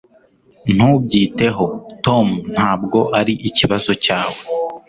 Ntubyiteho 0.75 1.65
Tom 2.05 2.27
Ntabwo 2.53 2.99
ari 3.19 3.33
ikibazo 3.49 3.91
cyawe 4.03 4.39